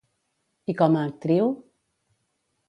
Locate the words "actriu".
1.09-1.53